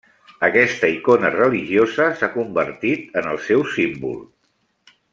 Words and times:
Aquesta 0.45 0.89
icona 0.93 1.31
religiosa 1.35 2.07
s'ha 2.21 2.31
convertit 2.39 3.23
en 3.23 3.31
el 3.35 3.39
seu 3.51 3.63
símbol. 3.79 4.21